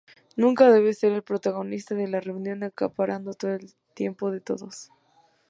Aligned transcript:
Nunca 0.35 0.71
debe 0.71 0.95
ser 0.95 1.11
el 1.11 1.21
protagonista 1.21 1.93
de 1.93 2.07
la 2.07 2.19
reunión, 2.19 2.63
acaparando 2.63 3.33
el 3.43 3.75
tiempo 3.93 4.31
de 4.31 4.41
todos. 4.41 4.89